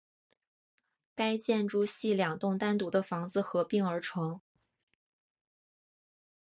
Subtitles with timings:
[1.13, 4.41] 该建筑系两栋单独的房子合并而成。